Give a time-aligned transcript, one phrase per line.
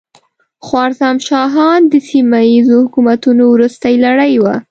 [0.65, 4.55] خوارزم شاهان د سیمه ییزو حکومتونو وروستۍ لړۍ وه.